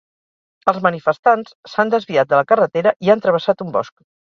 [0.71, 3.97] Els manifestants s'han desviat de la carretera i han travessat un bosc